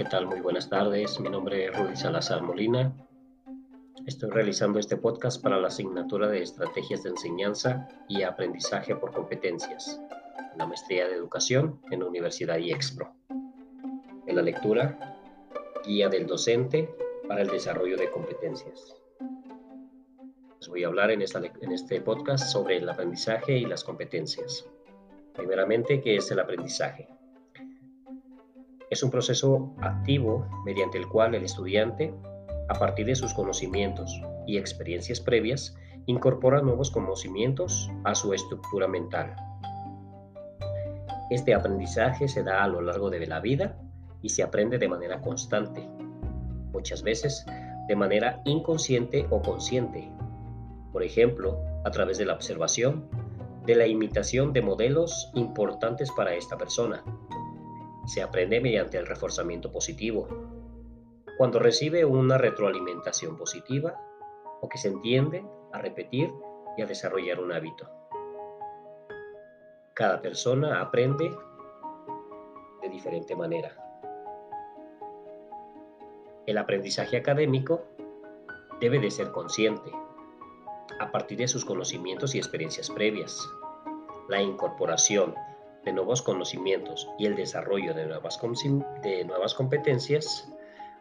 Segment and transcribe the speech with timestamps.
[0.00, 0.26] ¿qué tal?
[0.26, 1.20] Muy buenas tardes.
[1.20, 2.90] Mi nombre es Rudy Salazar Molina.
[4.06, 10.00] Estoy realizando este podcast para la asignatura de Estrategias de Enseñanza y Aprendizaje por Competencias,
[10.56, 13.12] la maestría de Educación en Universidad IEXPRO.
[14.26, 15.18] En la lectura,
[15.84, 16.88] Guía del Docente
[17.28, 18.96] para el Desarrollo de Competencias.
[20.60, 24.66] Les voy a hablar en, en este podcast sobre el aprendizaje y las competencias.
[25.34, 27.19] Primeramente, ¿qué es el aprendizaje?
[28.90, 32.12] Es un proceso activo mediante el cual el estudiante,
[32.68, 35.76] a partir de sus conocimientos y experiencias previas,
[36.06, 39.36] incorpora nuevos conocimientos a su estructura mental.
[41.30, 43.78] Este aprendizaje se da a lo largo de la vida
[44.22, 45.88] y se aprende de manera constante,
[46.72, 47.46] muchas veces
[47.86, 50.10] de manera inconsciente o consciente.
[50.92, 53.08] Por ejemplo, a través de la observación,
[53.66, 57.04] de la imitación de modelos importantes para esta persona,
[58.06, 60.28] se aprende mediante el reforzamiento positivo.
[61.38, 63.98] Cuando recibe una retroalimentación positiva
[64.60, 66.32] o que se entiende a repetir
[66.76, 67.88] y a desarrollar un hábito.
[69.94, 71.30] Cada persona aprende
[72.82, 73.76] de diferente manera.
[76.46, 77.82] El aprendizaje académico
[78.80, 79.92] debe de ser consciente,
[80.98, 83.48] a partir de sus conocimientos y experiencias previas.
[84.28, 85.34] La incorporación
[85.84, 88.38] de nuevos conocimientos y el desarrollo de nuevas,
[89.02, 90.52] de nuevas competencias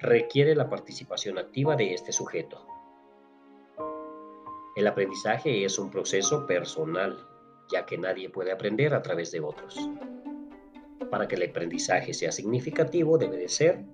[0.00, 2.66] requiere la participación activa de este sujeto.
[4.74, 7.26] El aprendizaje es un proceso personal,
[7.70, 9.78] ya que nadie puede aprender a través de otros.
[11.10, 13.84] Para que el aprendizaje sea significativo debe de ser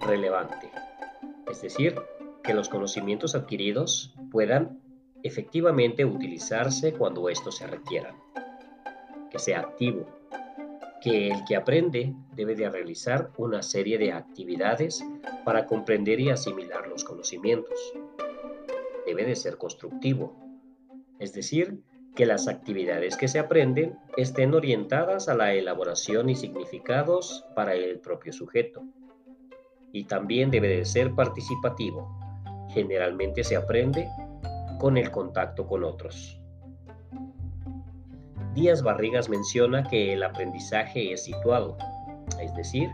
[0.00, 0.70] relevante,
[1.50, 1.94] es decir,
[2.42, 4.80] que los conocimientos adquiridos puedan
[5.22, 8.14] efectivamente utilizarse cuando estos se requieran,
[9.30, 10.06] que sea activo,
[11.00, 15.04] que el que aprende debe de realizar una serie de actividades
[15.44, 17.78] para comprender y asimilar los conocimientos.
[19.06, 20.36] Debe de ser constructivo,
[21.18, 21.82] es decir,
[22.14, 28.00] que las actividades que se aprenden estén orientadas a la elaboración y significados para el
[28.00, 28.82] propio sujeto.
[29.92, 32.18] Y también debe de ser participativo.
[32.70, 34.08] Generalmente se aprende
[34.78, 36.37] con el contacto con otros.
[38.58, 41.76] Díaz Barrigas menciona que el aprendizaje es situado,
[42.42, 42.90] es decir,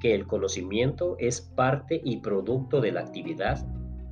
[0.00, 3.62] que el conocimiento es parte y producto de la actividad,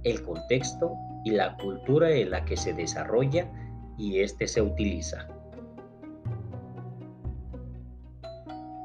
[0.03, 0.93] el contexto
[1.25, 3.51] y la cultura en la que se desarrolla
[3.97, 5.27] y éste se utiliza.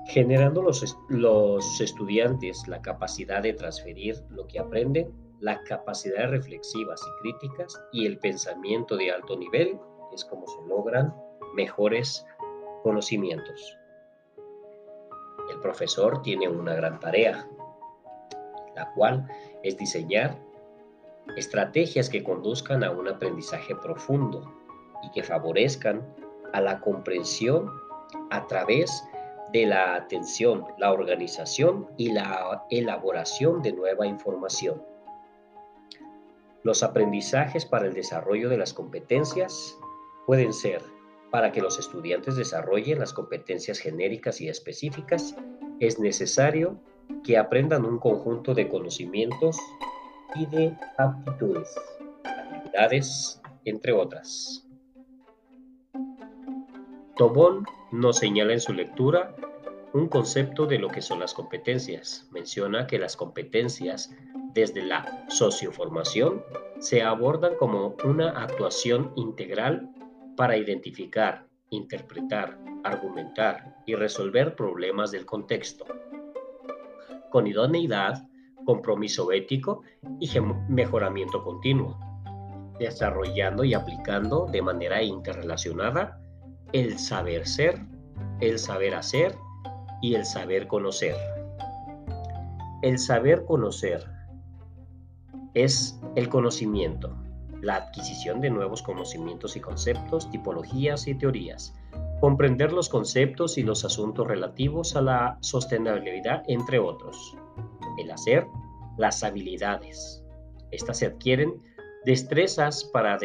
[0.08, 5.12] Generando los, estudiantes la capacidad de transferir lo que aprenden,
[5.42, 9.78] la capacidad reflexivas y críticas y el pensamiento de alto nivel
[10.14, 11.14] es como se logran
[11.56, 12.26] mejores
[12.84, 13.78] conocimientos.
[15.50, 17.48] El profesor tiene una gran tarea,
[18.76, 19.28] la cual
[19.64, 20.38] es diseñar
[21.36, 24.54] estrategias que conduzcan a un aprendizaje profundo
[25.04, 26.06] y que favorezcan
[26.54, 27.72] a la comprensión
[28.30, 29.04] a través
[29.52, 34.82] de la atención, la organización y la elaboración de nueva información.
[36.64, 39.78] Los aprendizajes para el desarrollo de las competencias
[40.26, 40.82] pueden ser
[41.36, 45.36] para que los estudiantes desarrollen las competencias genéricas y específicas,
[45.82, 46.80] es necesario
[47.26, 49.58] que aprendan un conjunto de conocimientos
[50.36, 51.76] y de aptitudes,
[52.24, 54.66] habilidades, entre otras.
[57.18, 59.36] Tobón nos señala en su lectura
[59.92, 62.30] un concepto de lo que son las competencias.
[62.32, 64.16] Menciona que las competencias
[64.54, 66.46] desde la socioformación
[66.80, 69.92] se abordan como una actuación integral
[70.36, 75.86] para identificar, interpretar, argumentar y resolver problemas del contexto.
[77.30, 78.28] Con idoneidad,
[78.66, 79.82] compromiso ético
[80.20, 80.30] y
[80.70, 81.98] mejoramiento continuo,
[82.80, 86.20] desarrollando y aplicando de manera interrelacionada
[86.74, 87.80] el saber ser,
[88.42, 89.36] el saber hacer
[90.02, 91.16] y el saber conocer.
[92.82, 94.06] El saber conocer
[95.54, 97.16] es el conocimiento,
[97.62, 101.74] la adquisición de nuevos conocimientos y conceptos, tipologías y teorías,
[102.20, 107.38] comprender los conceptos y los asuntos relativos a la sostenibilidad, entre otros.
[107.98, 108.48] El hacer,
[108.98, 110.24] las habilidades.
[110.72, 111.62] Estas se adquieren
[112.06, 113.18] destrezas para,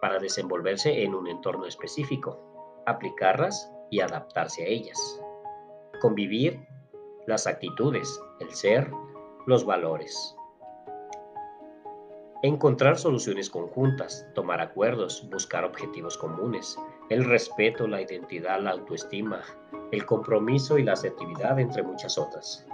[0.00, 5.20] para desenvolverse en un entorno específico, aplicarlas y adaptarse a ellas.
[6.00, 6.66] Convivir,
[7.26, 8.90] las actitudes, el ser,
[9.46, 10.37] los valores.
[12.42, 19.42] Encontrar soluciones conjuntas, tomar acuerdos, buscar objetivos comunes, el respeto, la identidad, la autoestima,
[19.90, 22.64] el compromiso y la asertividad, entre muchas otras.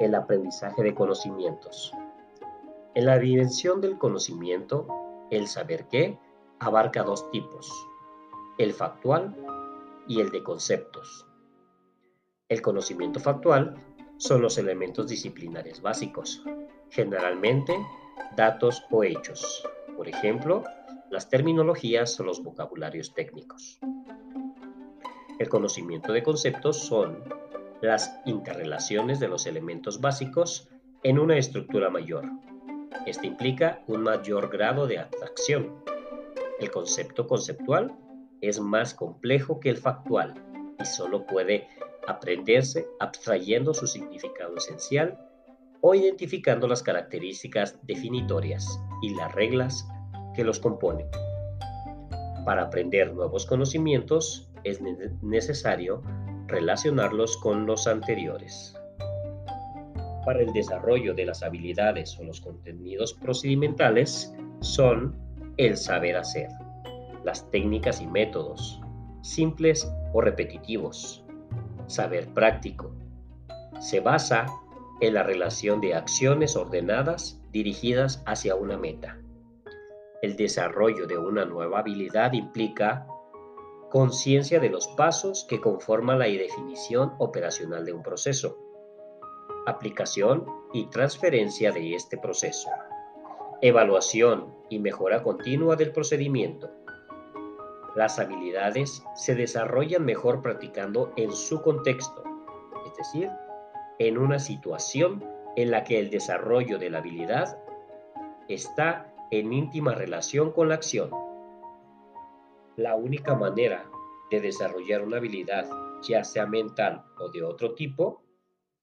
[0.00, 1.92] el aprendizaje de conocimientos.
[2.94, 4.88] En la dimensión del conocimiento,
[5.30, 6.18] el saber qué
[6.58, 7.70] abarca dos tipos,
[8.58, 9.36] el factual
[10.08, 11.26] y el de conceptos.
[12.48, 13.74] El conocimiento factual
[14.16, 16.42] son los elementos disciplinares básicos,
[16.90, 17.74] generalmente
[18.36, 19.66] datos o hechos,
[19.96, 20.64] por ejemplo,
[21.10, 23.80] las terminologías o los vocabularios técnicos.
[25.38, 27.24] El conocimiento de conceptos son
[27.80, 30.68] las interrelaciones de los elementos básicos
[31.02, 32.24] en una estructura mayor.
[33.06, 35.82] Este implica un mayor grado de abstracción.
[36.58, 37.96] El concepto conceptual
[38.42, 40.34] es más complejo que el factual
[40.78, 41.68] y solo puede
[42.06, 45.18] aprenderse abstrayendo su significado esencial
[45.82, 49.88] o identificando las características definitorias y las reglas
[50.34, 51.06] que los componen.
[52.44, 54.80] Para aprender nuevos conocimientos es
[55.22, 56.02] necesario
[56.46, 58.74] relacionarlos con los anteriores.
[60.24, 65.16] Para el desarrollo de las habilidades o los contenidos procedimentales son
[65.56, 66.48] el saber hacer,
[67.24, 68.80] las técnicas y métodos,
[69.22, 71.24] simples o repetitivos,
[71.86, 72.94] saber práctico.
[73.80, 74.46] Se basa
[75.00, 79.18] en la relación de acciones ordenadas dirigidas hacia una meta.
[80.22, 83.06] El desarrollo de una nueva habilidad implica
[83.90, 88.56] conciencia de los pasos que conforman la definición operacional de un proceso,
[89.66, 92.68] aplicación y transferencia de este proceso,
[93.62, 96.70] evaluación y mejora continua del procedimiento.
[97.96, 102.22] Las habilidades se desarrollan mejor practicando en su contexto,
[102.86, 103.30] es decir,
[104.00, 105.22] en una situación
[105.56, 107.58] en la que el desarrollo de la habilidad
[108.48, 111.10] está en íntima relación con la acción.
[112.76, 113.84] La única manera
[114.30, 115.68] de desarrollar una habilidad,
[116.08, 118.22] ya sea mental o de otro tipo,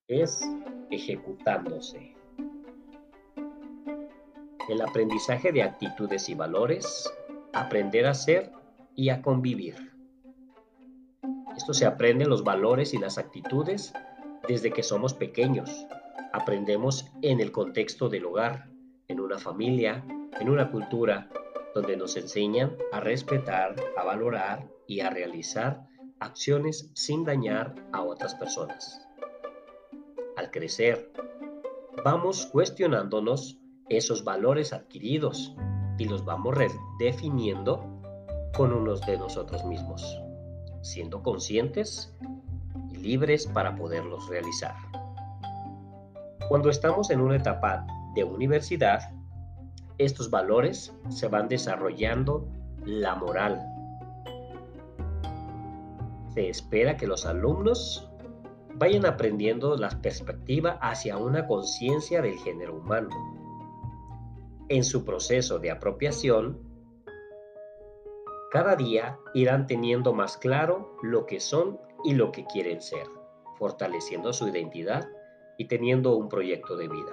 [0.06, 0.40] es
[0.88, 2.14] ejecutándose.
[4.68, 7.12] El aprendizaje de actitudes y valores,
[7.52, 8.52] aprender a ser
[8.94, 9.74] y a convivir.
[11.56, 13.92] Esto se aprende los valores y las actitudes
[14.46, 15.86] desde que somos pequeños.
[16.32, 18.68] Aprendemos en el contexto del hogar,
[19.08, 20.04] en una familia,
[20.38, 21.28] en una cultura,
[21.74, 25.86] donde nos enseñan a respetar, a valorar y a realizar
[26.20, 29.06] acciones sin dañar a otras personas.
[30.36, 31.12] Al crecer,
[32.04, 33.58] vamos cuestionándonos
[33.88, 35.54] esos valores adquiridos
[35.98, 37.84] y los vamos redefiniendo
[38.54, 40.20] con unos de nosotros mismos,
[40.82, 42.14] siendo conscientes
[43.00, 44.74] libres para poderlos realizar.
[46.48, 49.12] Cuando estamos en una etapa de universidad,
[49.98, 52.48] estos valores se van desarrollando
[52.84, 53.60] la moral.
[56.32, 58.08] Se espera que los alumnos
[58.76, 63.10] vayan aprendiendo la perspectiva hacia una conciencia del género humano.
[64.68, 66.67] En su proceso de apropiación,
[68.50, 73.06] cada día irán teniendo más claro lo que son y lo que quieren ser,
[73.58, 75.08] fortaleciendo su identidad
[75.58, 77.12] y teniendo un proyecto de vida.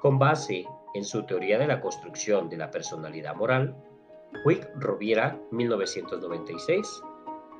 [0.00, 3.76] Con base en su teoría de la construcción de la personalidad moral,
[4.44, 7.02] Huig Roviera, 1996,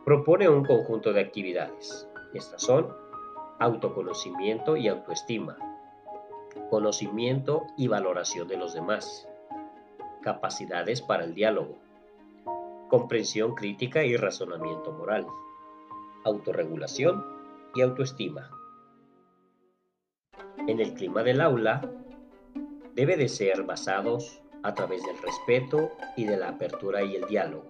[0.04, 2.08] propone un conjunto de actividades.
[2.34, 2.88] Estas son
[3.60, 5.56] autoconocimiento y autoestima,
[6.70, 9.28] conocimiento y valoración de los demás,
[10.22, 11.78] capacidades para el diálogo,
[12.92, 15.26] comprensión crítica y razonamiento moral,
[16.26, 17.24] autorregulación
[17.74, 18.50] y autoestima.
[20.68, 21.90] En el clima del aula,
[22.94, 27.66] debe de ser basados a través del respeto y de la apertura y el diálogo.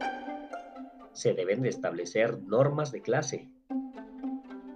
[1.12, 3.48] Se deben de establecer normas de clase.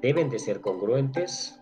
[0.01, 1.61] Deben de ser congruentes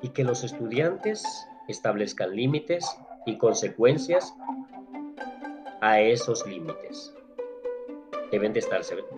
[0.00, 1.22] y que los estudiantes
[1.68, 2.86] establezcan límites
[3.26, 4.34] y consecuencias
[5.82, 7.14] a esos límites.
[8.30, 8.60] Deben de,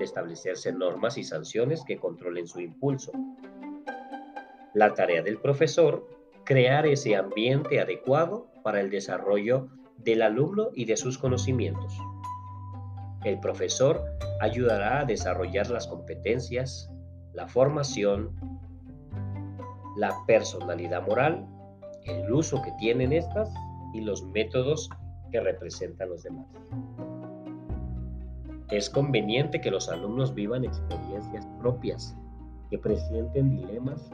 [0.00, 3.12] establecerse normas y sanciones que controlen su impulso.
[4.74, 6.08] La tarea del profesor
[6.44, 11.96] crear ese ambiente adecuado para el desarrollo del alumno y de sus conocimientos.
[13.24, 14.02] El profesor
[14.40, 16.90] ayudará a desarrollar las competencias,
[17.34, 18.34] la formación,
[19.96, 21.46] la personalidad moral,
[22.04, 23.52] el uso que tienen estas
[23.92, 24.88] y los métodos
[25.30, 26.46] que representan los demás.
[28.72, 32.16] Es conveniente que los alumnos vivan experiencias propias
[32.70, 34.10] que presenten dilemas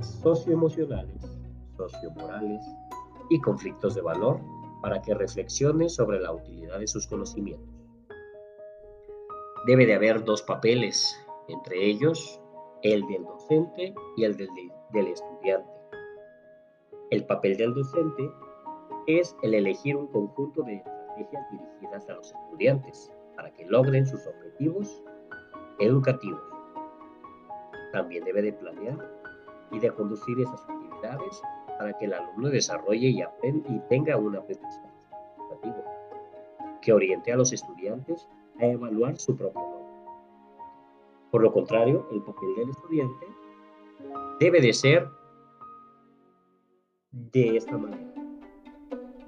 [0.00, 1.22] socioemocionales
[1.76, 2.64] sociomorales
[3.28, 4.40] y conflictos de valor
[4.80, 7.68] para que reflexione sobre la utilidad de sus conocimientos.
[9.66, 11.14] Debe de haber dos papeles,
[11.48, 12.40] entre ellos
[12.82, 14.48] el del docente y el del,
[14.90, 15.70] del estudiante.
[17.10, 18.30] El papel del docente
[19.06, 24.26] es el elegir un conjunto de estrategias dirigidas a los estudiantes para que logren sus
[24.26, 25.00] objetivos
[25.78, 26.42] educativos.
[27.92, 28.98] También debe de planear
[29.70, 31.40] y de conducir esas actividades
[31.78, 34.88] para que el alumno desarrolle y, aprenda, y tenga un aprendizaje
[35.36, 35.84] educativo
[36.82, 38.28] que oriente a los estudiantes
[38.58, 39.86] a evaluar su propio logro.
[41.30, 43.26] Por lo contrario, el papel del estudiante
[44.40, 45.08] debe de ser
[47.12, 48.12] de esta manera.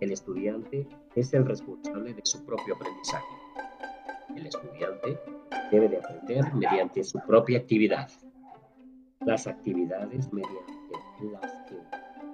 [0.00, 3.39] El estudiante es el responsable de su propio aprendizaje.
[4.36, 5.18] El estudiante
[5.70, 8.10] debe de aprender mediante su propia actividad.
[9.20, 10.72] Las actividades mediante
[11.32, 11.76] las que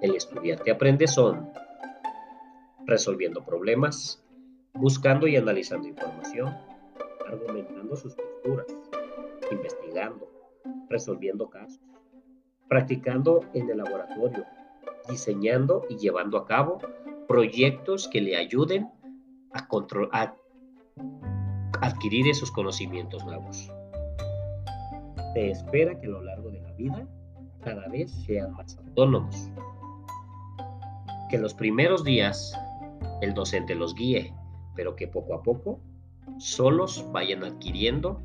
[0.01, 1.49] el estudiante aprende son
[2.85, 4.23] resolviendo problemas,
[4.73, 6.55] buscando y analizando información,
[7.27, 8.67] argumentando sus posturas,
[9.51, 10.29] investigando,
[10.89, 11.81] resolviendo casos,
[12.69, 14.45] practicando en el laboratorio,
[15.09, 16.79] diseñando y llevando a cabo
[17.27, 18.89] proyectos que le ayuden
[19.51, 19.67] a,
[20.11, 20.35] a
[21.87, 23.71] adquirir esos conocimientos nuevos.
[25.33, 27.07] Se espera que a lo largo de la vida
[27.61, 29.49] cada vez sean más autónomos.
[31.29, 32.53] Que los primeros días
[33.21, 34.33] el docente los guíe,
[34.75, 35.79] pero que poco a poco
[36.37, 38.21] solos vayan adquiriendo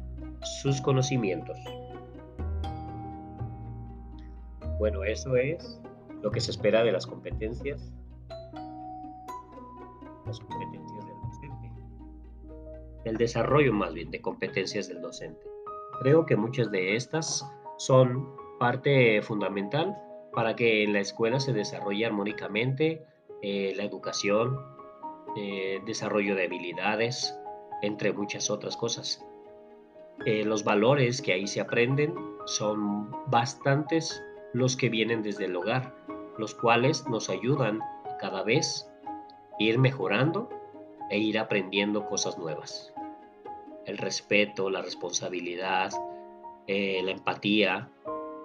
[0.61, 1.59] sus conocimientos.
[4.79, 5.81] Bueno, eso es
[6.21, 7.93] lo que se espera de las competencias,
[10.27, 11.02] las competencias
[13.05, 15.47] el desarrollo más bien de competencias del docente.
[16.01, 17.45] Creo que muchas de estas
[17.79, 19.97] son parte fundamental
[20.33, 23.05] para que en la escuela se desarrolle armónicamente
[23.43, 24.59] eh, la educación,
[25.37, 27.37] eh, desarrollo de habilidades,
[27.83, 29.25] entre muchas otras cosas.
[30.25, 32.15] Eh, los valores que ahí se aprenden
[32.47, 35.95] son bastantes los que vienen desde el hogar,
[36.39, 37.81] los cuales nos ayudan
[38.21, 40.49] cada vez a ir mejorando
[41.11, 42.92] e ir aprendiendo cosas nuevas.
[43.87, 45.93] El respeto, la responsabilidad,
[46.67, 47.91] eh, la empatía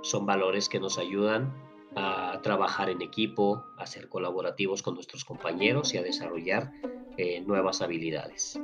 [0.02, 1.54] son valores que nos ayudan
[1.96, 6.72] a trabajar en equipo, a ser colaborativos con nuestros compañeros y a desarrollar
[7.18, 8.60] eh, nuevas habilidades.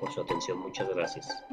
[0.00, 1.44] Por su atención, muchas gracias.